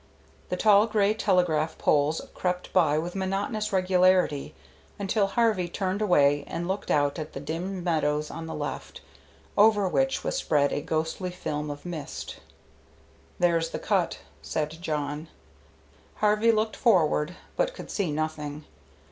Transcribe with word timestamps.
The 0.49 0.57
tall 0.57 0.87
gray 0.87 1.13
telegraph 1.13 1.77
poles 1.77 2.21
crept 2.33 2.73
by 2.73 2.97
with 2.97 3.13
monotonous 3.13 3.71
regularity 3.71 4.55
until 4.97 5.27
Harvey 5.27 5.69
turned 5.69 6.01
away 6.01 6.43
and 6.47 6.67
looked 6.67 6.89
out 6.89 7.19
at 7.19 7.33
the 7.33 7.39
dim 7.39 7.83
meadows 7.83 8.31
on 8.31 8.47
the 8.47 8.55
left, 8.55 9.01
over 9.55 9.87
which 9.87 10.23
was 10.23 10.35
spread 10.35 10.73
a 10.73 10.81
ghostly 10.81 11.29
film 11.29 11.69
of 11.69 11.85
mist. 11.85 12.37
"There's 13.37 13.69
the 13.69 13.77
cut," 13.77 14.17
said 14.41 14.81
Jawn. 14.81 15.27
Harvey 16.15 16.51
looked 16.51 16.75
forward, 16.75 17.35
but 17.55 17.75
could 17.75 17.91
see 17.91 18.11
nothing. 18.11 18.63